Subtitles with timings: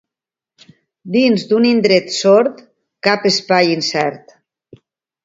[1.15, 2.63] Dins d’un indret sord,
[3.09, 4.35] cap espai incert.